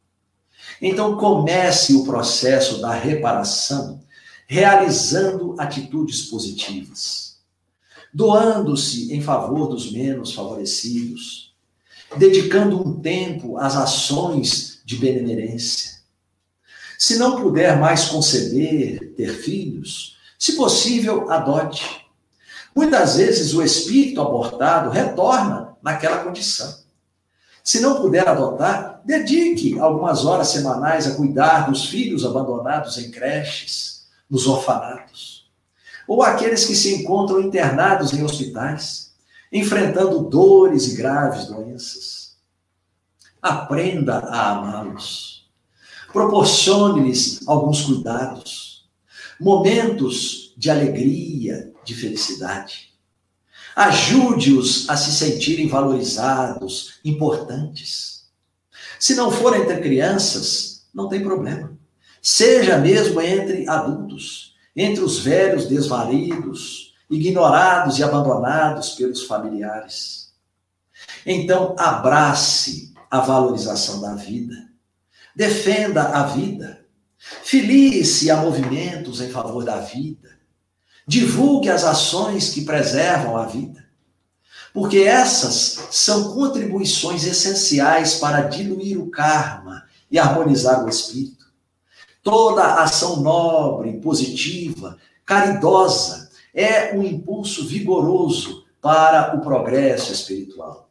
[0.80, 4.00] Então, comece o processo da reparação
[4.46, 7.38] realizando atitudes positivas,
[8.12, 11.54] doando-se em favor dos menos favorecidos,
[12.16, 15.96] dedicando um tempo às ações de benemerência
[16.98, 22.06] se não puder mais conceber, ter filhos, se possível, adote.
[22.74, 26.84] Muitas vezes o espírito abortado retorna naquela condição.
[27.62, 33.95] Se não puder adotar, dedique algumas horas semanais a cuidar dos filhos abandonados em creches,
[34.28, 35.50] nos orfanatos,
[36.06, 39.14] ou aqueles que se encontram internados em hospitais,
[39.52, 42.36] enfrentando dores e graves doenças.
[43.40, 45.36] Aprenda a amá-los
[46.16, 48.88] Proporcione-lhes alguns cuidados,
[49.38, 52.94] momentos de alegria, de felicidade.
[53.76, 58.30] Ajude-os a se sentirem valorizados, importantes.
[58.98, 61.75] Se não for entre crianças, não tem problema.
[62.22, 70.32] Seja mesmo entre adultos, entre os velhos desvalidos, ignorados e abandonados pelos familiares.
[71.24, 74.66] Então, abrace a valorização da vida
[75.36, 76.80] Defenda a vida.
[77.18, 80.30] Filie-se a movimentos em favor da vida.
[81.06, 83.84] Divulgue as ações que preservam a vida.
[84.72, 91.35] Porque essas são contribuições essenciais para diluir o karma e harmonizar o espírito.
[92.26, 100.90] Toda ação nobre, positiva, caridosa é um impulso vigoroso para o progresso espiritual.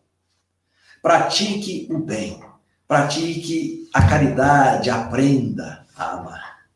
[1.01, 2.41] Pratique o bem
[2.87, 6.67] pratique a caridade, aprenda a amar.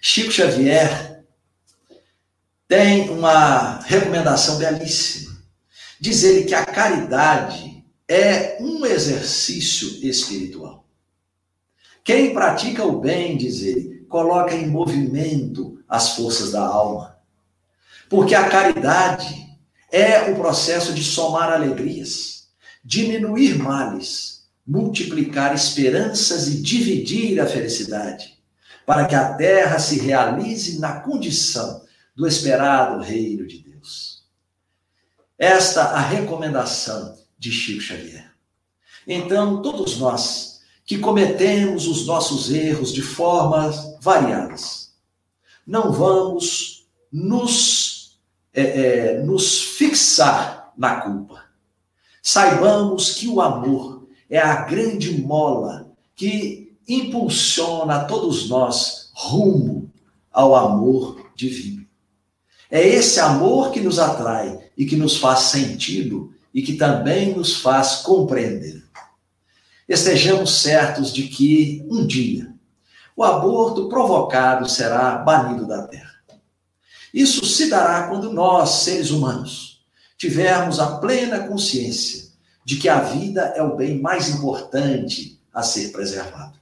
[0.00, 1.24] Chico Xavier
[2.68, 5.36] tem uma recomendação belíssima.
[5.98, 10.79] Diz ele que a caridade é um exercício espiritual.
[12.04, 17.18] Quem pratica o bem, diz ele, coloca em movimento as forças da alma.
[18.08, 19.46] Porque a caridade
[19.92, 22.48] é o processo de somar alegrias,
[22.84, 24.30] diminuir males
[24.70, 28.38] multiplicar esperanças e dividir a felicidade,
[28.86, 31.84] para que a terra se realize na condição
[32.14, 34.22] do esperado reino de Deus.
[35.36, 38.30] Esta a recomendação de Chico Xavier.
[39.08, 40.49] Então, todos nós
[40.90, 44.90] que cometemos os nossos erros de formas variadas,
[45.64, 48.18] não vamos nos,
[48.52, 51.44] é, é, nos fixar na culpa.
[52.20, 59.88] Saibamos que o amor é a grande mola que impulsiona todos nós rumo
[60.32, 61.86] ao amor divino.
[62.68, 67.58] É esse amor que nos atrai e que nos faz sentido e que também nos
[67.58, 68.89] faz compreender.
[69.90, 72.54] Estejamos certos de que um dia
[73.16, 76.14] o aborto provocado será banido da terra.
[77.12, 79.84] Isso se dará quando nós, seres humanos,
[80.16, 82.30] tivermos a plena consciência
[82.64, 86.56] de que a vida é o bem mais importante a ser preservado.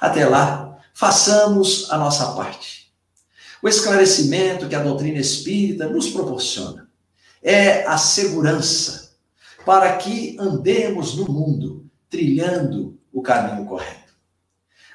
[0.00, 2.90] Até lá, façamos a nossa parte.
[3.62, 6.88] O esclarecimento que a doutrina espírita nos proporciona
[7.42, 9.10] é a segurança
[9.66, 14.12] para que andemos no mundo trilhando o caminho correto.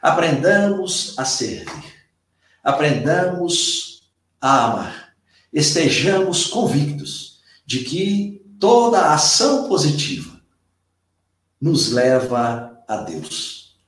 [0.01, 1.93] Aprendamos a servir,
[2.63, 5.16] aprendamos a amar,
[5.51, 10.39] estejamos convictos de que toda ação positiva
[11.59, 13.80] nos leva a Deus.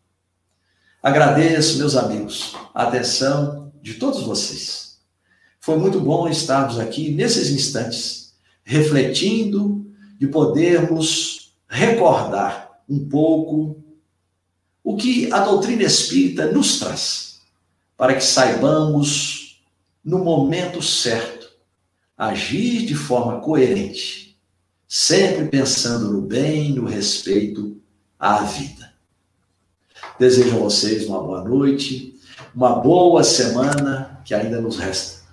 [1.03, 4.97] Agradeço, meus amigos, a atenção de todos vocês.
[5.59, 9.85] Foi muito bom estarmos aqui nesses instantes, refletindo
[10.17, 13.83] de podermos recordar um pouco
[14.83, 17.41] o que a doutrina espírita nos traz,
[17.95, 19.61] para que saibamos,
[20.03, 21.49] no momento certo,
[22.17, 24.27] agir de forma coerente
[24.87, 27.79] sempre pensando no bem, no respeito
[28.17, 28.93] à vida.
[30.17, 32.17] Desejo a vocês uma boa noite,
[32.55, 35.27] uma boa semana que ainda nos resta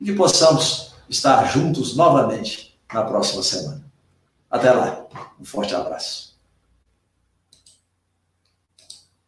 [0.00, 3.84] e que possamos estar juntos novamente na próxima semana.
[4.50, 5.06] Até lá,
[5.40, 6.35] um forte abraço.